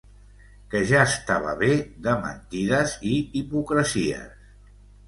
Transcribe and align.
Que 0.71 0.79
ja 0.91 1.03
estava 1.09 1.53
bé 1.61 1.69
de 2.09 2.17
mentides 2.25 2.99
i 3.15 3.17
hipocresies. 3.43 4.53